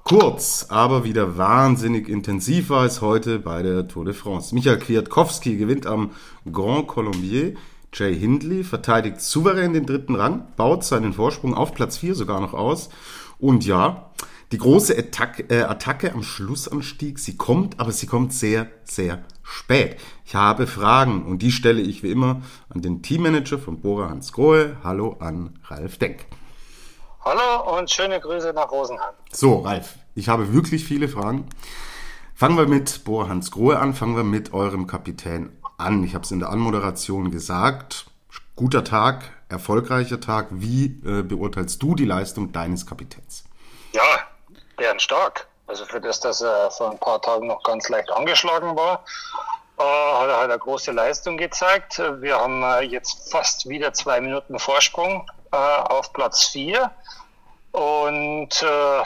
[0.04, 4.54] Kurz, aber wieder wahnsinnig intensiv war es heute bei der Tour de France.
[4.54, 6.12] Michael Kwiatkowski gewinnt am
[6.50, 7.54] Grand Colombier.
[7.92, 12.54] Jay Hindley verteidigt souverän den dritten Rang, baut seinen Vorsprung auf Platz 4 sogar noch
[12.54, 12.88] aus.
[13.38, 14.10] Und ja,
[14.52, 19.96] die große Attacke, äh, Attacke am Schlussanstieg, sie kommt, aber sie kommt sehr, sehr spät.
[20.24, 24.32] Ich habe Fragen und die stelle ich wie immer an den Teammanager von Bora Hans
[24.32, 24.76] Grohe.
[24.84, 26.26] Hallo an Ralf Denk.
[27.24, 29.14] Hallo und schöne Grüße nach Rosenheim.
[29.32, 31.46] So, Ralf, ich habe wirklich viele Fragen.
[32.34, 36.04] Fangen wir mit Bora Hans Grohe an, fangen wir mit eurem Kapitän an.
[36.04, 38.06] Ich habe es in der Anmoderation gesagt.
[38.54, 40.48] Guter Tag, erfolgreicher Tag.
[40.50, 43.44] Wie äh, beurteilst du die Leistung deines Kapitäns?
[43.92, 44.02] Ja,
[44.76, 45.46] bärenstark.
[45.66, 49.04] Also für das, dass er vor ein paar Tagen noch ganz leicht angeschlagen war,
[49.78, 51.98] äh, hat er halt eine große Leistung gezeigt.
[52.20, 56.90] Wir haben äh, jetzt fast wieder zwei Minuten Vorsprung äh, auf Platz vier
[57.72, 59.02] und äh,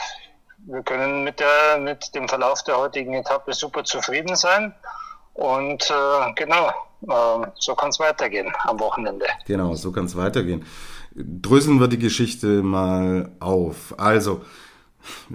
[0.65, 4.73] wir können mit, der, mit dem Verlauf der heutigen Etappe super zufrieden sein.
[5.33, 6.69] Und äh, genau,
[7.01, 9.25] äh, so kann es weitergehen am Wochenende.
[9.45, 10.65] Genau, so kann es weitergehen.
[11.13, 13.95] Dröseln wir die Geschichte mal auf.
[13.97, 14.41] Also,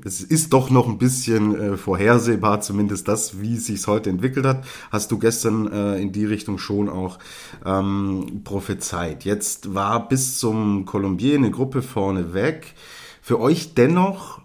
[0.04, 4.46] es ist doch noch ein bisschen äh, vorhersehbar, zumindest das, wie es sich heute entwickelt
[4.46, 4.64] hat.
[4.90, 7.18] Hast du gestern äh, in die Richtung schon auch
[7.64, 9.24] ähm, prophezeit.
[9.24, 12.74] Jetzt war bis zum Colombier eine Gruppe vorne weg.
[13.20, 14.40] Für euch dennoch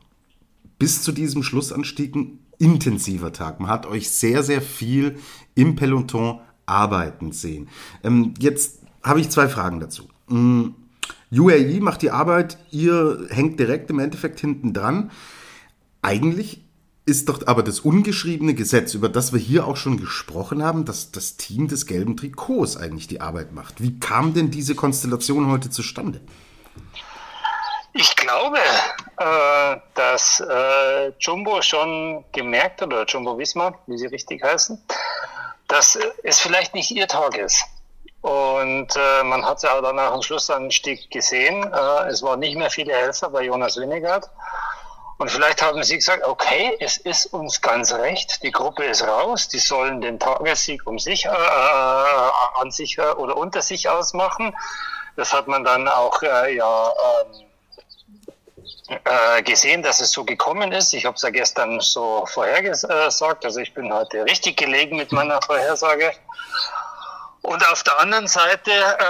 [0.79, 3.59] bis zu diesem Schlussanstieg ein intensiver Tag.
[3.59, 5.17] Man hat euch sehr, sehr viel
[5.55, 7.67] im Peloton arbeiten sehen.
[8.03, 10.07] Ähm, jetzt habe ich zwei Fragen dazu.
[10.29, 10.75] Ähm,
[11.31, 15.11] UAE macht die Arbeit, ihr hängt direkt im Endeffekt hinten dran.
[16.01, 16.61] Eigentlich
[17.05, 21.11] ist doch aber das ungeschriebene Gesetz, über das wir hier auch schon gesprochen haben, dass
[21.11, 23.81] das Team des gelben Trikots eigentlich die Arbeit macht.
[23.81, 26.21] Wie kam denn diese Konstellation heute zustande?
[27.93, 28.59] Ich glaube,
[29.17, 34.81] äh, dass äh, Jumbo schon gemerkt hat, oder Jumbo Wismar, wie sie richtig heißen,
[35.67, 37.63] dass es vielleicht nicht ihr Tag ist.
[38.21, 41.63] Und äh, man hat ja auch danach am Schlussanstieg gesehen.
[41.73, 44.29] Äh, es waren nicht mehr viele Helfer bei Jonas Winnegard.
[45.17, 49.47] Und vielleicht haben sie gesagt, okay, es ist uns ganz recht, die Gruppe ist raus,
[49.47, 54.55] die sollen den Tagessieg um sich, äh, äh an sich äh, oder unter sich ausmachen.
[55.15, 56.93] Das hat man dann auch äh, ja
[58.89, 60.93] ähm, äh, gesehen, dass es so gekommen ist.
[60.93, 65.39] Ich habe es ja gestern so vorhergesagt, also ich bin heute richtig gelegen mit meiner
[65.41, 66.13] Vorhersage.
[67.41, 69.03] Und auf der anderen Seite äh,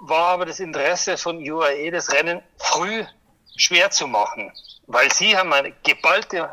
[0.00, 3.04] war aber das Interesse von UAE, das Rennen früh
[3.56, 4.52] schwer zu machen,
[4.86, 6.50] weil sie haben eine geballte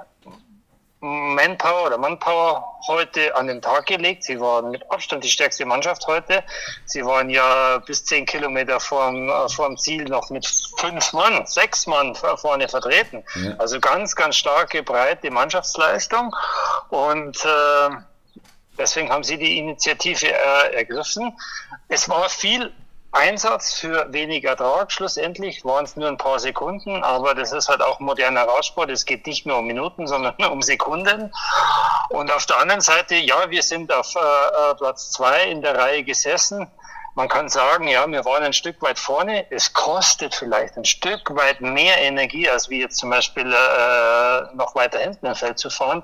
[1.03, 4.23] Manpower oder Manpower heute an den Tag gelegt.
[4.23, 6.43] Sie waren mit Abstand die stärkste Mannschaft heute.
[6.85, 10.47] Sie waren ja bis zehn Kilometer vorm, vorm Ziel noch mit
[10.77, 13.25] fünf Mann, sechs Mann vorne vertreten.
[13.35, 13.55] Ja.
[13.57, 16.33] Also ganz, ganz starke, breite Mannschaftsleistung.
[16.87, 17.89] Und äh,
[18.78, 21.38] Deswegen haben sie die Initiative äh, ergriffen.
[21.89, 22.73] Es war viel
[23.13, 24.91] Einsatz für wenig Ertrag.
[24.91, 28.89] Schlussendlich waren es nur ein paar Sekunden, aber das ist halt auch moderner Radsport.
[28.89, 31.31] Es geht nicht nur um Minuten, sondern um Sekunden.
[32.09, 35.78] Und auf der anderen Seite, ja, wir sind auf äh, äh, Platz zwei in der
[35.78, 36.67] Reihe gesessen.
[37.16, 39.45] Man kann sagen, ja, wir waren ein Stück weit vorne.
[39.51, 44.73] Es kostet vielleicht ein Stück weit mehr Energie, als wie jetzt zum Beispiel äh, noch
[44.73, 46.03] weiter hinten im Feld zu fahren.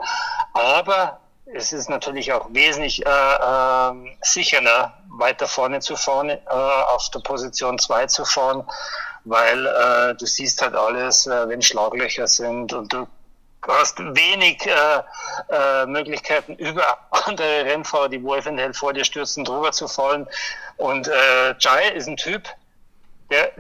[0.54, 1.20] Aber
[1.54, 7.20] es ist natürlich auch wesentlich äh, äh, sicherer, weiter vorne zu fahren, äh, auf der
[7.20, 8.64] Position 2 zu fahren,
[9.26, 13.08] weil äh, du siehst halt alles, äh, wenn Schlaglöcher sind und du
[13.68, 15.02] hast wenig äh,
[15.50, 20.28] äh, Möglichkeiten, über andere Rennfahrer, die wo eventuell vor dir stürzen, drüber zu fallen.
[20.78, 22.44] Und äh, Jai ist ein Typ,
[23.30, 23.52] der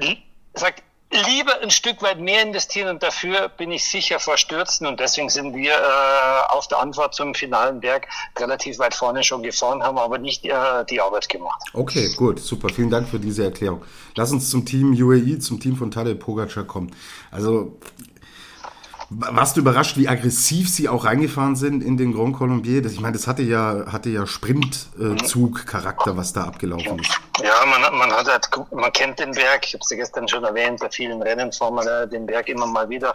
[0.53, 4.99] sagt, lieber ein Stück weit mehr investieren und dafür bin ich sicher vor Stürzen und
[4.99, 8.07] deswegen sind wir äh, auf der Antwort zum finalen Berg
[8.37, 10.51] relativ weit vorne schon gefahren, haben aber nicht äh,
[10.89, 11.61] die Arbeit gemacht.
[11.73, 13.83] Okay, gut, super, vielen Dank für diese Erklärung.
[14.15, 16.95] Lass uns zum Team UAE, zum Team von Tadej Pogacar kommen.
[17.31, 17.77] Also
[19.11, 22.83] Warst du überrascht, wie aggressiv sie auch reingefahren sind in den Grand Colombier?
[22.83, 27.19] Das, ich meine, das hatte ja, hatte ja Sprintzug-Charakter, was da abgelaufen ist.
[27.41, 30.43] Ja, man, man hat halt, man kennt den Berg, ich habe es ja gestern schon
[30.43, 33.13] erwähnt, bei vielen Rennen fahren wir den Berg immer mal wieder.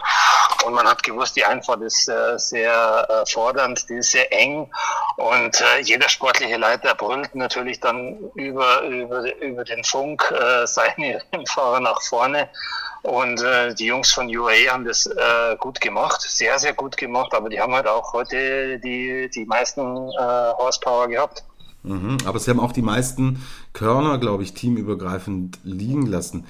[0.65, 4.69] Und man hat gewusst, die Einfahrt ist äh, sehr äh, fordernd, die ist sehr eng.
[5.15, 11.21] Und äh, jeder sportliche Leiter brüllt natürlich dann über, über, über den Funk äh, seine
[11.31, 12.49] Rennfahrer nach vorne.
[13.05, 17.35] Und äh, die Jungs von UAE haben das äh, gut gemacht, sehr, sehr gut gemacht,
[17.35, 21.43] aber die haben halt auch heute die, die meisten äh, Horsepower gehabt.
[21.83, 23.43] Mhm, aber sie haben auch die meisten
[23.73, 26.45] Körner, glaube ich, teamübergreifend liegen lassen.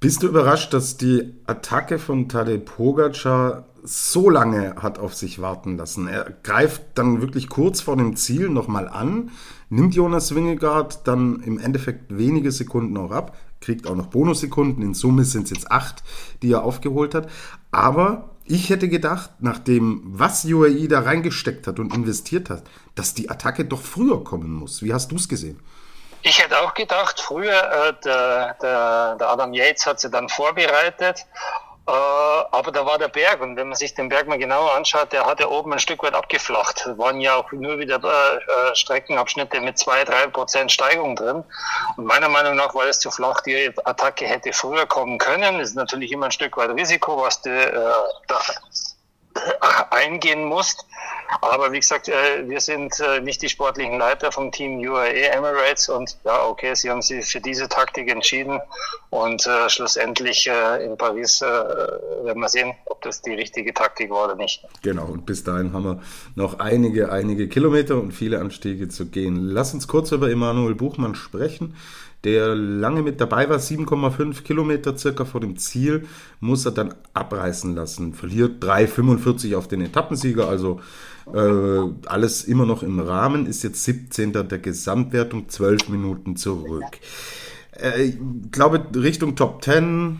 [0.00, 5.76] Bist du überrascht, dass die Attacke von Tadej Pogacar so lange hat auf sich warten
[5.76, 6.08] lassen?
[6.08, 9.30] Er greift dann wirklich kurz vor dem Ziel nochmal an,
[9.68, 14.82] nimmt Jonas Wingegaard dann im Endeffekt wenige Sekunden auch ab, kriegt auch noch Bonussekunden.
[14.82, 16.02] In Summe sind es jetzt acht,
[16.42, 17.28] die er aufgeholt hat.
[17.70, 22.64] Aber ich hätte gedacht, nach dem, was UAE da reingesteckt hat und investiert hat,
[22.94, 24.82] dass die Attacke doch früher kommen muss.
[24.82, 25.60] Wie hast du es gesehen?
[26.22, 31.26] Ich hätte auch gedacht, früher, äh, der, der, der Adam Yates hat sie dann vorbereitet
[31.92, 35.26] aber da war der Berg und wenn man sich den Berg mal genauer anschaut, der
[35.26, 36.86] hat ja oben ein Stück weit abgeflacht.
[36.86, 41.44] Es waren ja auch nur wieder äh, äh, Streckenabschnitte mit zwei, drei Prozent Steigung drin.
[41.96, 43.40] Und meiner Meinung nach war es zu flach.
[43.42, 45.58] Die Attacke hätte früher kommen können.
[45.58, 47.72] Das ist natürlich immer ein Stück weit Risiko, was du äh,
[48.28, 48.40] da
[49.90, 50.86] eingehen musst.
[51.42, 55.88] Aber wie gesagt, äh, wir sind äh, nicht die sportlichen Leiter vom Team UAE Emirates
[55.88, 58.60] und ja, okay, sie haben sich für diese Taktik entschieden
[59.10, 64.34] und äh, schlussendlich in Paris werden wir sehen, ob das die richtige Taktik war oder
[64.34, 64.64] nicht.
[64.82, 66.02] Genau, und bis dahin haben wir
[66.34, 69.36] noch einige, einige Kilometer und viele Anstiege zu gehen.
[69.36, 71.76] Lass uns kurz über Emanuel Buchmann sprechen
[72.24, 76.06] der lange mit dabei war, 7,5 Kilometer circa vor dem Ziel,
[76.40, 78.12] muss er dann abreißen lassen.
[78.12, 80.80] Verliert 3,45 auf den Etappensieger, also
[81.32, 84.32] äh, alles immer noch im Rahmen, ist jetzt 17.
[84.32, 86.98] der Gesamtwertung, 12 Minuten zurück.
[87.72, 88.18] Äh, ich
[88.50, 90.18] glaube, Richtung Top 10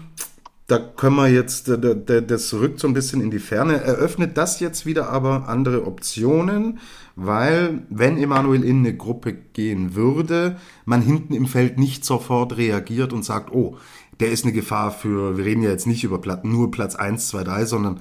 [0.70, 3.82] da können wir jetzt, das rückt so ein bisschen in die Ferne.
[3.82, 6.78] Eröffnet das jetzt wieder aber andere Optionen,
[7.16, 13.12] weil wenn Emanuel in eine Gruppe gehen würde, man hinten im Feld nicht sofort reagiert
[13.12, 13.78] und sagt, oh,
[14.20, 17.44] der ist eine Gefahr für, wir reden ja jetzt nicht über nur Platz 1, 2,
[17.44, 18.00] 3, sondern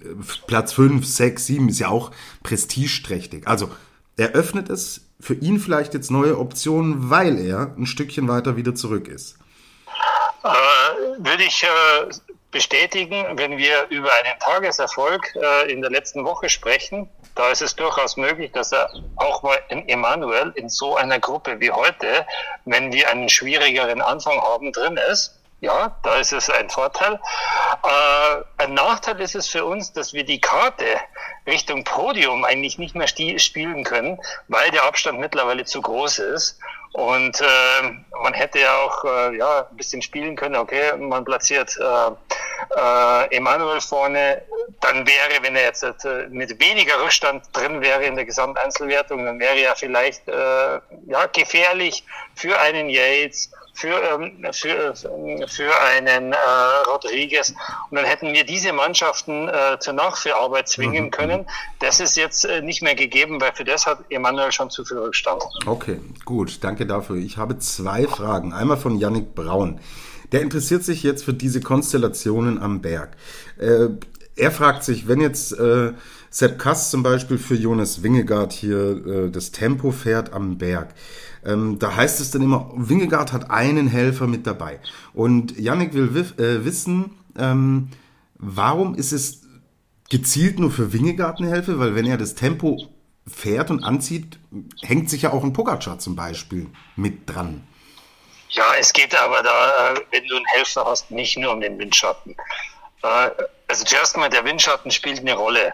[0.00, 0.06] äh,
[0.48, 2.10] Platz 5, 6, 7 ist ja auch
[2.42, 3.46] prestigeträchtig.
[3.46, 3.70] Also
[4.16, 9.06] eröffnet es für ihn vielleicht jetzt neue Optionen, weil er ein Stückchen weiter wieder zurück
[9.06, 9.38] ist.
[10.42, 11.68] Äh, würde ich äh,
[12.50, 17.08] bestätigen, wenn wir über einen Tageserfolg äh, in der letzten Woche sprechen.
[17.34, 21.60] Da ist es durchaus möglich, dass er auch mal in Emanuel in so einer Gruppe
[21.60, 22.26] wie heute,
[22.64, 25.36] wenn wir einen schwierigeren Anfang haben, drin ist.
[25.60, 27.20] Ja, da ist es ein Vorteil.
[27.82, 30.86] Äh, ein Nachteil ist es für uns, dass wir die Karte
[31.46, 36.58] Richtung Podium eigentlich nicht mehr spielen können, weil der Abstand mittlerweile zu groß ist.
[36.92, 37.44] Und äh,
[38.22, 42.10] man hätte ja auch äh, ja, ein bisschen spielen können, okay, man platziert äh,
[42.76, 44.42] äh, Emanuel vorne,
[44.80, 49.38] dann wäre, wenn er jetzt äh, mit weniger Rückstand drin wäre in der Gesamteinzelwertung, dann
[49.38, 52.04] wäre er vielleicht äh, ja, gefährlich
[52.34, 56.36] für einen Yates, für, ähm, für, für einen äh,
[56.86, 57.54] Rodriguez.
[57.90, 61.10] Und dann hätten wir diese Mannschaften äh, zur Nachführarbeit zwingen mhm.
[61.10, 61.46] können.
[61.78, 64.98] Das ist jetzt äh, nicht mehr gegeben, weil für das hat Emanuel schon zu viel
[64.98, 65.42] Rückstand.
[65.66, 67.16] Okay, gut, danke dafür.
[67.16, 68.52] Ich habe zwei Fragen.
[68.52, 69.80] Einmal von Yannick Braun.
[70.32, 73.16] Der interessiert sich jetzt für diese Konstellationen am Berg.
[73.58, 73.88] Äh,
[74.36, 75.92] er fragt sich, wenn jetzt äh,
[76.30, 80.94] Sepp Kass zum Beispiel für Jonas Wingegaard hier äh, das Tempo fährt am Berg,
[81.44, 84.80] ähm, da heißt es dann immer, Wingegaard hat einen Helfer mit dabei.
[85.14, 87.90] Und Yannick will äh, wissen, ähm,
[88.34, 89.42] warum ist es
[90.08, 91.78] gezielt nur für Wingegaard eine Hilfe?
[91.78, 92.88] Weil wenn er das Tempo
[93.26, 94.38] fährt und anzieht,
[94.82, 97.66] hängt sich ja auch ein Pogacar zum Beispiel mit dran.
[98.50, 101.78] Ja, es geht aber da, äh, wenn du einen Helfer hast, nicht nur um den
[101.78, 102.36] Windschatten.
[103.02, 103.30] Äh,
[103.68, 105.72] also zuerst mal, der Windschatten spielt eine Rolle,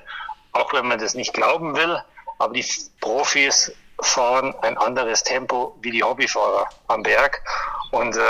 [0.52, 1.99] auch wenn man das nicht glauben will.
[2.38, 2.66] Aber die
[3.00, 7.42] Profis fahren ein anderes Tempo wie die Hobbyfahrer am Berg.
[7.92, 8.20] Und äh,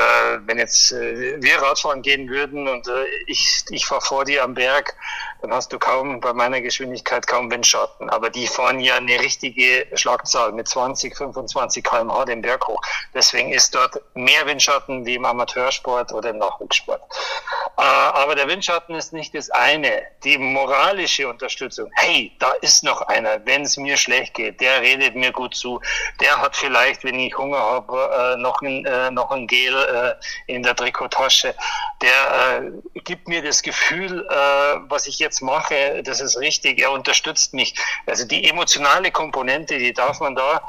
[0.47, 4.55] wenn jetzt äh, wir Radfahren gehen würden und äh, ich, ich fahre vor dir am
[4.55, 4.95] Berg,
[5.43, 8.11] dann hast du kaum bei meiner Geschwindigkeit kaum Windschatten.
[8.11, 12.81] Aber die fahren ja eine richtige Schlagzahl mit 20, 25 km/h den Berg hoch.
[13.15, 17.01] Deswegen ist dort mehr Windschatten wie im Amateursport oder im Nachwuchssport.
[17.79, 20.03] Äh, aber der Windschatten ist nicht das eine.
[20.25, 21.91] Die moralische Unterstützung.
[21.95, 25.81] Hey, da ist noch einer, wenn es mir schlecht geht, der redet mir gut zu.
[26.21, 30.17] Der hat vielleicht, wenn ich Hunger habe, äh, noch, ein, äh, noch ein Gel
[30.47, 31.55] in der Trikottasche.
[32.03, 32.63] Der
[33.05, 34.27] gibt mir das Gefühl,
[34.89, 36.81] was ich jetzt mache, das ist richtig.
[36.81, 37.75] Er unterstützt mich.
[38.07, 40.61] Also die emotionale Komponente, die darf man da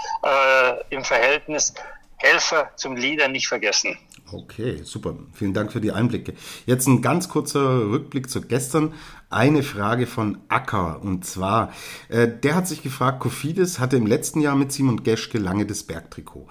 [0.89, 1.73] im Verhältnis
[2.17, 3.97] Helfer zum Leader nicht vergessen.
[4.31, 5.15] Okay, super.
[5.33, 6.33] Vielen Dank für die Einblicke.
[6.65, 8.93] Jetzt ein ganz kurzer Rückblick zu gestern.
[9.29, 11.71] Eine Frage von Acker und zwar,
[12.09, 15.83] äh, der hat sich gefragt, Kofidis hatte im letzten Jahr mit Simon Geschke lange das
[15.83, 16.47] Bergtrikot.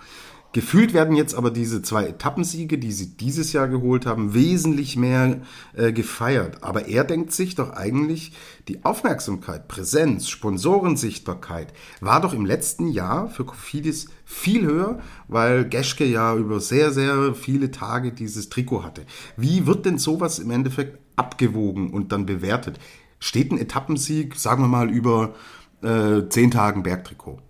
[0.56, 5.42] Gefühlt werden jetzt aber diese zwei Etappensiege, die sie dieses Jahr geholt haben, wesentlich mehr
[5.75, 6.62] äh, gefeiert.
[6.64, 8.32] Aber er denkt sich doch eigentlich,
[8.66, 14.98] die Aufmerksamkeit, Präsenz, Sponsorensichtbarkeit war doch im letzten Jahr für Kofidis viel höher,
[15.28, 19.04] weil Geschke ja über sehr, sehr viele Tage dieses Trikot hatte.
[19.36, 22.80] Wie wird denn sowas im Endeffekt abgewogen und dann bewertet?
[23.18, 25.34] Steht ein Etappensieg, sagen wir mal, über
[25.82, 27.42] äh, zehn Tagen Bergtrikot?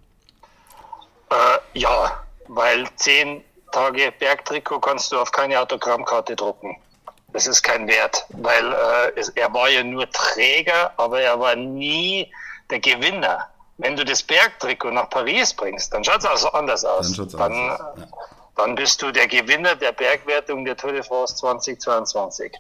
[1.31, 6.77] Äh, ja, weil zehn Tage Bergtrikot kannst du auf keine Autogrammkarte drucken.
[7.33, 11.55] Das ist kein Wert, weil äh, es, er war ja nur Träger, aber er war
[11.55, 12.33] nie
[12.71, 13.47] der Gewinner.
[13.79, 17.15] Wenn du das Bergtrikot nach Paris bringst, dann schaut es also anders aus.
[17.15, 17.79] Dann, dann, aus.
[17.79, 18.07] Ja.
[18.57, 22.53] dann bist du der Gewinner der Bergwertung der Tour de France 2022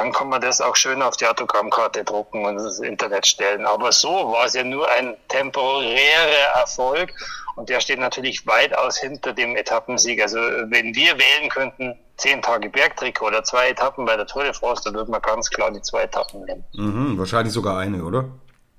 [0.00, 3.66] dann kann man das auch schön auf die Autogrammkarte drucken und ins Internet stellen.
[3.66, 7.12] Aber so war es ja nur ein temporärer Erfolg
[7.60, 10.22] und der steht natürlich weitaus hinter dem Etappensieg.
[10.22, 14.54] Also wenn wir wählen könnten, zehn Tage Bergtrikot oder zwei Etappen bei der Tour de
[14.54, 16.64] France, dann würde man ganz klar die zwei Etappen nehmen.
[16.72, 18.24] Mhm, wahrscheinlich sogar eine, oder?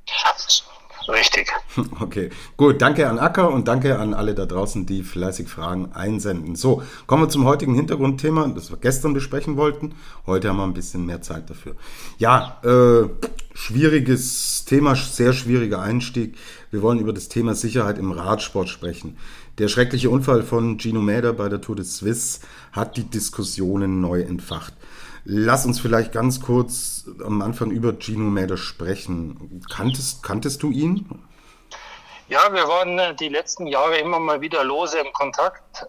[1.11, 1.47] Richtig.
[1.99, 2.81] Okay, gut.
[2.81, 6.55] Danke an Acker und danke an alle da draußen, die fleißig Fragen einsenden.
[6.55, 9.93] So, kommen wir zum heutigen Hintergrundthema, das wir gestern besprechen wollten.
[10.25, 11.75] Heute haben wir ein bisschen mehr Zeit dafür.
[12.17, 13.07] Ja, äh,
[13.53, 16.35] schwieriges Thema, sehr schwieriger Einstieg.
[16.71, 19.17] Wir wollen über das Thema Sicherheit im Radsport sprechen.
[19.57, 22.39] Der schreckliche Unfall von Gino Mäder bei der Tour de Suisse
[22.71, 24.73] hat die Diskussionen neu entfacht.
[25.23, 29.63] Lass uns vielleicht ganz kurz am Anfang über Gino Mäder sprechen.
[29.69, 31.07] Kanntest, kanntest du ihn?
[32.27, 35.85] Ja, wir waren äh, die letzten Jahre immer mal wieder lose im Kontakt,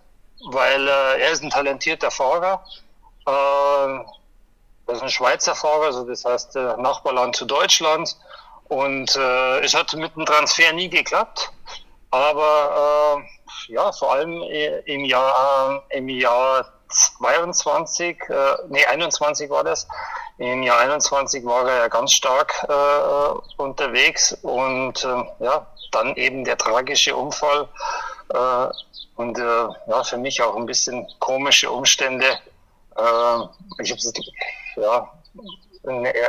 [0.51, 2.65] weil äh, er ist ein talentierter Fahrer.
[3.27, 4.05] Äh,
[4.87, 8.17] das ist ein Schweizer Fahrer, also das heißt äh, Nachbarland zu Deutschland.
[8.65, 11.53] Und äh, es hat mit dem Transfer nie geklappt.
[12.11, 13.23] Aber
[13.69, 18.35] äh, ja, vor allem äh, im Jahr, im Jahr 22, äh,
[18.69, 19.87] nee, 21 war das.
[20.39, 26.45] Im Jahr 21 war er ja ganz stark äh, unterwegs und äh, ja, dann eben
[26.45, 27.69] der tragische Unfall
[28.33, 28.67] äh,
[29.17, 32.27] und äh, ja, für mich auch ein bisschen komische Umstände.
[32.97, 34.13] Äh, ich habe es
[34.77, 35.11] ja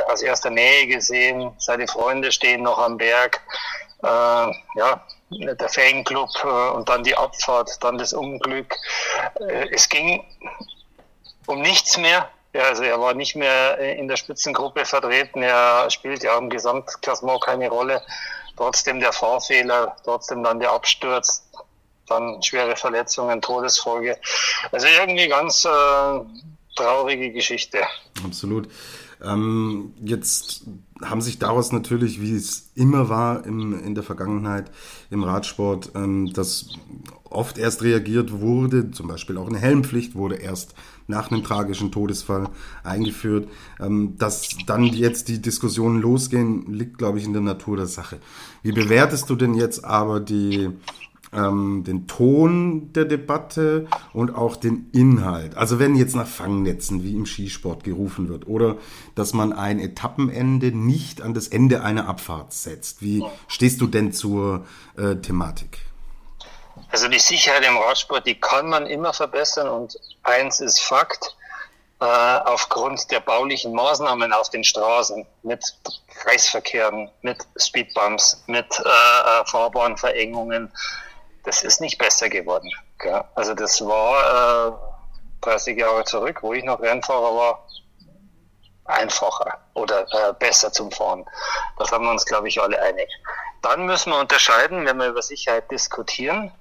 [0.08, 1.52] aus erster Nähe gesehen.
[1.58, 3.40] Seine Freunde stehen noch am Berg.
[4.02, 8.74] Äh, ja, der Fanclub äh, und dann die Abfahrt, dann das Unglück.
[9.40, 10.24] Äh, es ging
[11.46, 12.28] um nichts mehr.
[12.52, 15.42] Also er war nicht mehr in der Spitzengruppe vertreten.
[15.42, 18.00] Er spielt ja im Gesamtklassement keine Rolle.
[18.56, 21.44] Trotzdem der Fahrfehler, trotzdem dann der Absturz,
[22.06, 24.16] dann schwere Verletzungen, Todesfolge.
[24.70, 26.20] Also irgendwie ganz äh,
[26.76, 27.82] traurige Geschichte.
[28.24, 28.68] Absolut.
[29.24, 30.64] Ähm, jetzt
[31.02, 34.70] haben sich daraus natürlich, wie es immer war im, in der Vergangenheit
[35.10, 36.68] im Radsport, ähm, dass
[37.24, 40.74] oft erst reagiert wurde, zum Beispiel auch eine Helmpflicht wurde erst
[41.06, 42.48] nach einem tragischen Todesfall
[42.82, 43.48] eingeführt.
[43.80, 48.18] Ähm, dass dann jetzt die Diskussionen losgehen, liegt, glaube ich, in der Natur der Sache.
[48.62, 50.70] Wie bewertest du denn jetzt aber die
[51.34, 55.56] ähm, den Ton der Debatte und auch den Inhalt.
[55.56, 58.76] Also wenn jetzt nach Fangnetzen wie im Skisport gerufen wird oder
[59.14, 63.02] dass man ein Etappenende nicht an das Ende einer Abfahrt setzt.
[63.02, 65.78] Wie stehst du denn zur äh, Thematik?
[66.90, 71.34] Also die Sicherheit im Radsport, die kann man immer verbessern und eins ist Fakt,
[72.00, 75.62] äh, aufgrund der baulichen Maßnahmen auf den Straßen mit
[76.08, 80.72] Kreisverkehren, mit Speedbumps, mit äh, äh Fahrbahnverengungen,
[81.44, 82.70] das ist nicht besser geworden.
[82.98, 83.22] Gell?
[83.34, 84.72] Also das war äh,
[85.42, 87.66] 30 Jahre zurück, wo ich noch Rennfahrer war,
[88.86, 91.24] einfacher oder äh, besser zum Fahren.
[91.78, 93.08] Da sind wir uns, glaube ich, alle einig.
[93.62, 96.52] Dann müssen wir unterscheiden, wenn wir über Sicherheit diskutieren,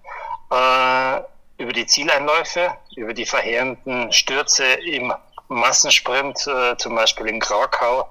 [0.51, 1.21] äh,
[1.57, 5.13] über die Zieleinläufe, über die verheerenden Stürze im
[5.49, 8.09] Massensprint, äh, zum Beispiel in Krakau,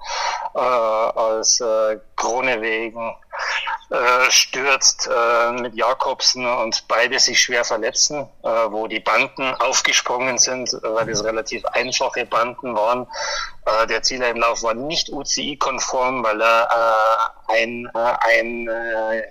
[0.53, 3.15] äh, als äh, Kronewegen
[3.93, 10.39] äh, stürzt äh, mit Jakobsen und beide sich schwer verletzen, äh, wo die Banden aufgesprungen
[10.39, 13.05] sind, weil das relativ einfache Banden waren.
[13.65, 19.23] Äh, der Zieleinlauf war nicht UCI-konform, weil er äh, ein, äh, ein, äh,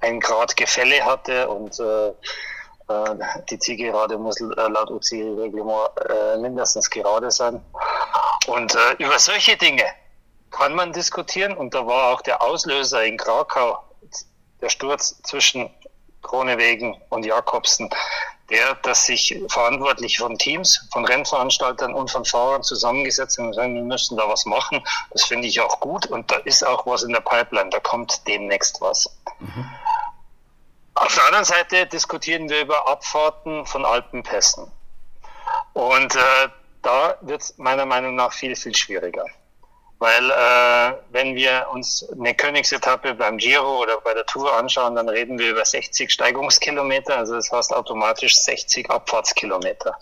[0.00, 3.14] ein Grad Gefälle hatte und äh, äh,
[3.50, 7.60] die Zielgerade muss äh, laut UCI-Reglement äh, mindestens gerade sein.
[8.46, 9.84] Und äh, über solche Dinge
[10.50, 13.82] kann man diskutieren und da war auch der Auslöser in Krakau
[14.60, 15.70] der Sturz zwischen
[16.22, 17.88] Kronewegen und Jakobsen,
[18.50, 23.74] der, dass sich verantwortlich von Teams, von Rennveranstaltern und von Fahrern zusammengesetzt haben und sagen,
[23.74, 24.84] wir müssen da was machen.
[25.10, 28.26] Das finde ich auch gut und da ist auch was in der Pipeline, da kommt
[28.26, 29.10] demnächst was.
[29.40, 29.70] Mhm.
[30.94, 34.70] Auf der anderen Seite diskutieren wir über Abfahrten von Alpenpässen.
[35.74, 36.48] Und äh,
[36.82, 39.26] da wird es meiner Meinung nach viel, viel schwieriger.
[39.98, 45.08] Weil äh, wenn wir uns eine Königsetappe beim Giro oder bei der Tour anschauen, dann
[45.08, 49.96] reden wir über 60 Steigungskilometer, also das heißt automatisch 60 Abfahrtskilometer.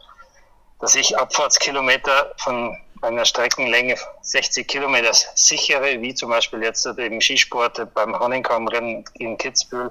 [0.80, 7.94] Dass ich Abfahrtskilometer von einer Streckenlänge 60 Kilometer sichere, wie zum Beispiel jetzt im Skisport
[7.94, 9.90] beim Honigkammrennen in Kitzbühel,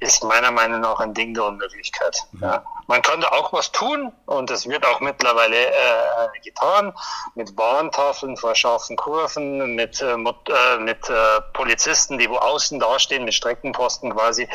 [0.00, 2.16] ist meiner Meinung nach ein Ding der Unmöglichkeit.
[2.32, 2.42] Mhm.
[2.42, 2.64] Ja.
[2.86, 6.92] Man kann da auch was tun und das wird auch mittlerweile äh, getan
[7.34, 13.24] mit Warntafeln vor scharfen Kurven, mit, äh, äh, mit äh, Polizisten, die wo außen dastehen,
[13.24, 14.46] mit Streckenposten quasi,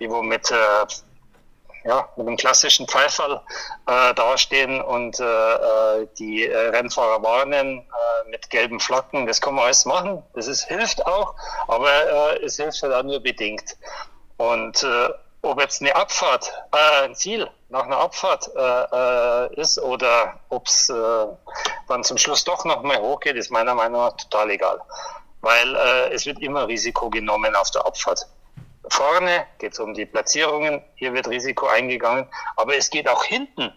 [0.00, 0.86] die wo mit äh,
[1.84, 3.40] ja, mit einem klassischen Pfeifall
[3.86, 9.26] äh, dastehen und äh, äh, die äh, Rennfahrer warnen äh, mit gelben Flaggen.
[9.26, 10.22] Das kann man alles machen.
[10.34, 11.34] Das ist, hilft auch,
[11.68, 11.90] aber
[12.38, 13.76] äh, es hilft halt auch nur bedingt.
[14.38, 15.08] Und äh,
[15.42, 20.66] ob jetzt eine Abfahrt, äh, ein Ziel nach einer Abfahrt äh, äh, ist oder ob
[20.66, 21.26] es äh,
[21.88, 24.80] dann zum Schluss doch noch mal hochgeht, ist meiner Meinung nach total egal.
[25.42, 28.26] Weil äh, es wird immer Risiko genommen auf der Abfahrt.
[28.88, 32.26] Vorne geht es um die Platzierungen, hier wird Risiko eingegangen,
[32.56, 33.72] aber es geht auch hinten.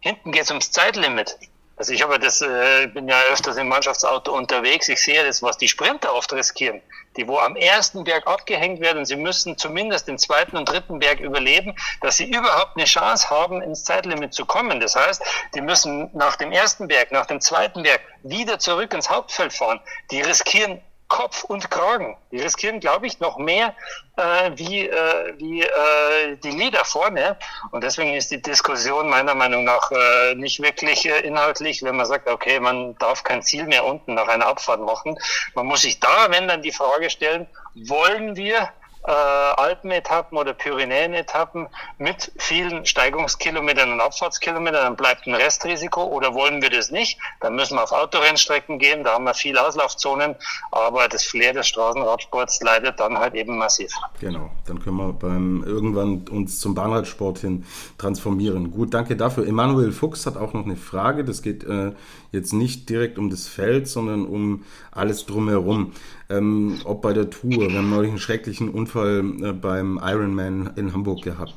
[0.00, 1.36] Hinten geht es ums Zeitlimit.
[1.80, 4.86] Also ich habe das, äh, bin ja öfters im Mannschaftsauto unterwegs.
[4.90, 6.82] Ich sehe das, was die Sprinter oft riskieren,
[7.16, 9.06] die wo am ersten Berg abgehängt werden.
[9.06, 13.62] Sie müssen zumindest den zweiten und dritten Berg überleben, dass sie überhaupt eine Chance haben,
[13.62, 14.78] ins Zeitlimit zu kommen.
[14.78, 15.22] Das heißt,
[15.54, 19.80] die müssen nach dem ersten Berg, nach dem zweiten Berg wieder zurück ins Hauptfeld fahren.
[20.10, 22.16] Die riskieren Kopf und Kragen.
[22.30, 23.74] Die riskieren, glaube ich, noch mehr
[24.16, 27.36] äh, wie, äh, wie äh, die Lieder vorne.
[27.72, 32.06] Und deswegen ist die Diskussion meiner Meinung nach äh, nicht wirklich äh, inhaltlich, wenn man
[32.06, 35.18] sagt, okay, man darf kein Ziel mehr unten nach einer Abfahrt machen.
[35.54, 38.70] Man muss sich da, wenn dann die Frage stellen, wollen wir
[39.10, 41.66] äh, Alpenetappen oder Pyrenäen-Etappen
[41.98, 47.18] mit vielen Steigungskilometern und Abfahrtskilometern, dann bleibt ein Restrisiko oder wollen wir das nicht?
[47.40, 50.36] Dann müssen wir auf Autorennstrecken gehen, da haben wir viele Auslaufzonen,
[50.70, 53.90] aber das Flair des Straßenradsports leidet dann halt eben massiv.
[54.20, 57.66] Genau, dann können wir beim irgendwann uns zum Bahnradsport hin
[57.98, 58.70] transformieren.
[58.70, 59.46] Gut, danke dafür.
[59.46, 61.92] Emanuel Fuchs hat auch noch eine Frage, das geht äh,
[62.32, 65.92] jetzt nicht direkt um das Feld, sondern um alles drumherum.
[66.28, 70.92] Ähm, ob bei der Tour, wir haben neulich einen schrecklichen Unfall äh, beim Ironman in
[70.92, 71.54] Hamburg gehabt,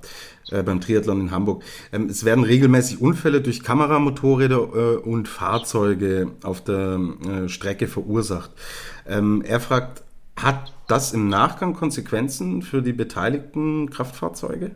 [0.50, 1.64] äh, beim Triathlon in Hamburg.
[1.92, 8.52] Ähm, es werden regelmäßig Unfälle durch Kameramotorräder äh, und Fahrzeuge auf der äh, Strecke verursacht.
[9.08, 10.04] Ähm, er fragt,
[10.36, 14.72] hat das im Nachgang Konsequenzen für die beteiligten Kraftfahrzeuge?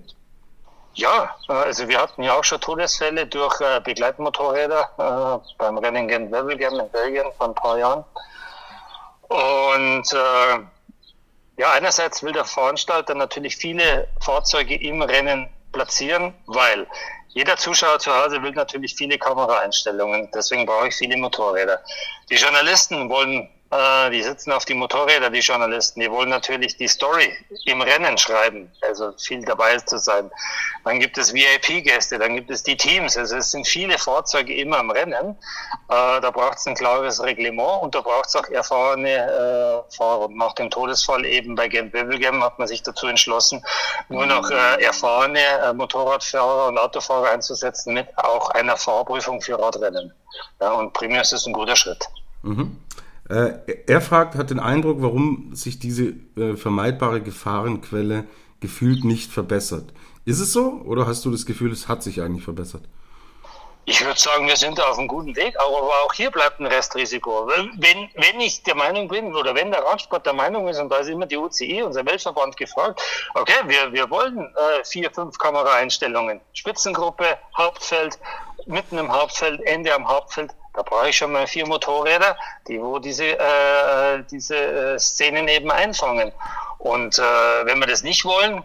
[0.98, 6.10] Ja, äh, also wir hatten ja auch schon Todesfälle durch äh, Begleitmotorräder äh, beim Rennen
[6.10, 8.04] in Wevelgem in Belgien vor ein paar Jahren.
[9.28, 10.60] Und äh,
[11.62, 16.88] ja, einerseits will der Veranstalter natürlich viele Fahrzeuge im Rennen platzieren, weil
[17.30, 20.32] jeder Zuschauer zu Hause will natürlich viele Kameraeinstellungen.
[20.34, 21.80] Deswegen brauche ich viele Motorräder.
[22.32, 26.88] Die Journalisten wollen äh, die sitzen auf die Motorräder, die Journalisten, die wollen natürlich die
[26.88, 30.32] Story im Rennen schreiben, also viel dabei zu sein.
[30.86, 34.80] Dann gibt es VIP-Gäste, dann gibt es die Teams, also es sind viele Fahrzeuge immer
[34.80, 35.38] im Rennen.
[35.90, 40.30] Äh, da braucht es ein klares Reglement und da braucht es auch erfahrene äh, Fahrer.
[40.30, 43.64] Nach dem Todesfall eben bei Gent Wevelgem hat man sich dazu entschlossen,
[44.08, 50.14] nur noch äh, erfahrene äh, Motorradfahrer und Autofahrer einzusetzen mit auch einer Fahrprüfung für Radrennen.
[50.62, 52.06] Ja, und primär ist es ein guter Schritt.
[52.44, 52.78] Mhm.
[53.30, 53.54] Äh,
[53.88, 58.26] er fragt, hat den Eindruck, warum sich diese äh, vermeidbare Gefahrenquelle
[58.60, 59.94] gefühlt nicht verbessert.
[60.26, 62.84] Ist es so oder hast du das Gefühl, es hat sich eigentlich verbessert?
[63.90, 67.48] Ich würde sagen, wir sind auf einem guten Weg, aber auch hier bleibt ein Restrisiko.
[67.78, 70.98] Wenn, wenn ich der Meinung bin oder wenn der Radsport der Meinung ist, und da
[70.98, 73.02] ist immer die UCI, unser Weltverband, gefragt,
[73.34, 78.20] okay, wir, wir wollen äh, vier, fünf Kameraeinstellungen, Spitzengruppe, Hauptfeld,
[78.66, 82.38] mitten im Hauptfeld, Ende am Hauptfeld, Da brauche ich schon mal vier Motorräder,
[82.68, 86.32] die wo diese, äh, diese äh, Szenen eben einfangen.
[86.78, 88.62] Und äh, wenn wir das nicht wollen,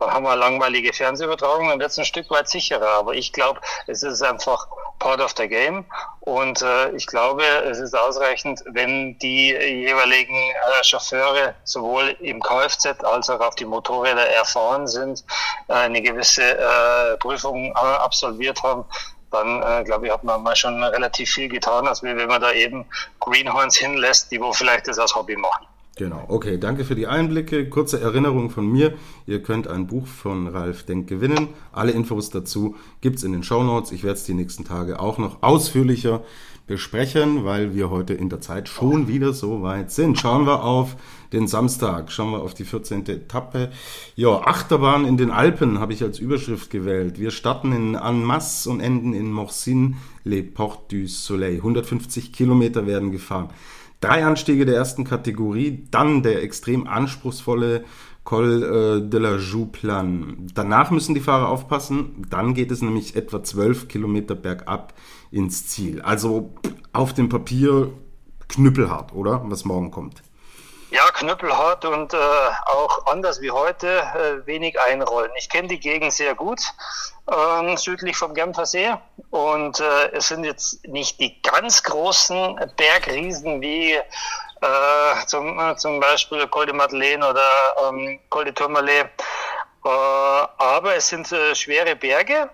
[0.00, 2.88] dann haben wir langweilige Fernsehübertragung, dann wird es ein Stück weit sicherer.
[2.98, 4.66] Aber ich glaube, es ist einfach
[4.98, 5.84] part of the game.
[6.18, 13.04] Und äh, ich glaube, es ist ausreichend, wenn die jeweiligen äh, Chauffeure sowohl im Kfz
[13.04, 15.24] als auch auf die Motorräder erfahren sind,
[15.68, 18.84] äh, eine gewisse äh, Prüfung äh, absolviert haben
[19.30, 22.52] dann äh, glaube ich, hat man mal schon relativ viel getan, als wenn man da
[22.52, 22.84] eben
[23.20, 25.66] Greenhorns hinlässt, die wo vielleicht das als Hobby machen.
[25.96, 27.68] Genau, okay, danke für die Einblicke.
[27.68, 28.94] Kurze Erinnerung von mir.
[29.26, 31.48] Ihr könnt ein Buch von Ralf Denk gewinnen.
[31.72, 33.92] Alle Infos dazu gibt's in den Show Notes.
[33.92, 36.22] Ich werde es die nächsten Tage auch noch ausführlicher
[36.70, 40.20] besprechen, weil wir heute in der Zeit schon wieder so weit sind.
[40.20, 40.96] Schauen wir auf
[41.32, 43.08] den Samstag, schauen wir auf die 14.
[43.08, 43.72] Etappe.
[44.14, 47.18] Ja, Achterbahn in den Alpen habe ich als Überschrift gewählt.
[47.18, 51.56] Wir starten in Annemasse und enden in Morsin, les Portes du Soleil.
[51.56, 53.48] 150 Kilometer werden gefahren.
[54.00, 57.84] Drei Anstiege der ersten Kategorie, dann der extrem anspruchsvolle
[58.22, 60.46] Col äh, de la Jouplan.
[60.54, 64.94] Danach müssen die Fahrer aufpassen, dann geht es nämlich etwa zwölf Kilometer bergab
[65.30, 66.02] ins Ziel.
[66.02, 66.52] Also
[66.92, 67.92] auf dem Papier
[68.48, 69.40] knüppelhart, oder?
[69.44, 70.22] Was morgen kommt.
[70.90, 75.30] Ja, knüppelhart und äh, auch anders wie heute äh, wenig einrollen.
[75.38, 76.60] Ich kenne die Gegend sehr gut,
[77.30, 78.92] äh, südlich vom Genfer See.
[79.30, 86.00] Und äh, es sind jetzt nicht die ganz großen Bergriesen wie äh, zum, äh, zum
[86.00, 87.48] Beispiel Col de Madeleine oder
[87.88, 89.10] ähm, Col de Tourmalet.
[89.82, 92.50] Aber es sind schwere Berge.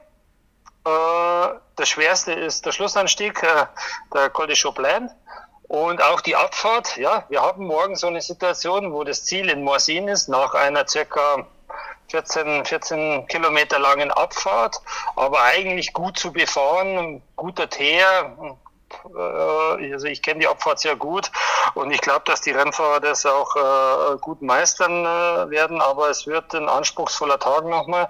[0.87, 3.67] Äh, der schwerste ist der Schlussanstieg, äh,
[4.15, 5.11] der Col de Choplain.
[5.67, 9.65] Und auch die Abfahrt, ja, wir haben morgen so eine Situation, wo das Ziel in
[9.65, 11.45] Morsin ist, nach einer circa
[12.13, 14.81] 14, 14 Kilometer langen Abfahrt,
[15.17, 18.37] aber eigentlich gut zu befahren, guter Teer,
[19.13, 21.33] äh, also ich kenne die Abfahrt sehr gut
[21.75, 25.03] und ich glaube, dass die Rennfahrer das auch gut meistern
[25.51, 28.09] werden, aber es wird ein anspruchsvoller Tag nochmal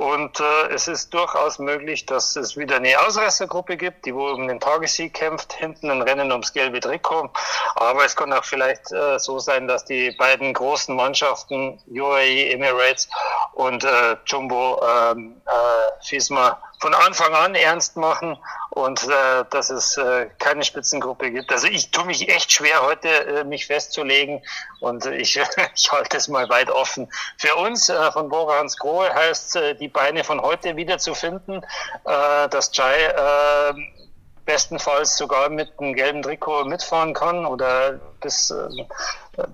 [0.00, 4.48] und äh, es ist durchaus möglich, dass es wieder eine Ausreißergruppe gibt, die wo um
[4.48, 7.28] den Tagessieg kämpft, hinten ein Rennen ums gelbe Trikot,
[7.74, 13.10] aber es kann auch vielleicht äh, so sein, dass die beiden großen Mannschaften UAE Emirates
[13.52, 18.38] und äh, Jumbo ähm, äh, Fisma von Anfang an ernst machen
[18.70, 21.52] und äh, dass es äh, keine Spitzengruppe gibt.
[21.52, 24.42] Also ich tue mich echt schwer heute, äh, mich festzulegen
[24.80, 25.38] und ich,
[25.74, 27.12] ich halte es mal weit offen.
[27.36, 31.62] Für uns äh, von Bora Hans Grohe heißt äh, die Beine von heute wiederzufinden,
[32.04, 33.74] äh, dass Jai äh,
[34.50, 38.68] bestenfalls sogar mit einem gelben Trikot mitfahren kann oder bis äh,